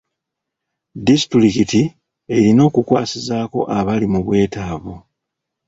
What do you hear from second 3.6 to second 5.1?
abali mu bwetaavu.